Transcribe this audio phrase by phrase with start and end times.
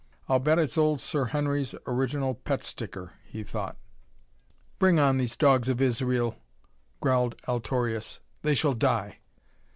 [0.27, 3.77] "I'll bet it's old Sir Henry's original pet sticker," he thought.
[4.79, 6.37] "Bring on these dogs of Israel,"
[7.01, 8.19] growled Altorius.
[8.41, 9.19] "They shall die!"